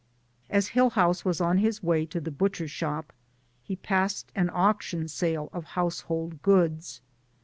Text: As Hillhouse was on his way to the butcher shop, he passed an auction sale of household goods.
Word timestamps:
As 0.49 0.69
Hillhouse 0.69 1.23
was 1.23 1.39
on 1.39 1.59
his 1.59 1.83
way 1.83 2.07
to 2.07 2.19
the 2.19 2.31
butcher 2.31 2.67
shop, 2.67 3.13
he 3.61 3.75
passed 3.75 4.31
an 4.33 4.49
auction 4.51 5.07
sale 5.07 5.47
of 5.53 5.63
household 5.77 6.41
goods. 6.41 7.01